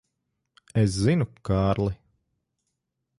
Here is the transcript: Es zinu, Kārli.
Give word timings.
Es 0.83 0.95
zinu, 1.03 1.27
Kārli. 1.49 1.93